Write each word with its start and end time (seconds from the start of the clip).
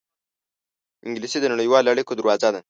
انګلیسي 1.07 1.37
د 1.41 1.45
نړیوالو 1.53 1.91
اړېکو 1.93 2.17
دروازه 2.19 2.49
ده 2.53 2.59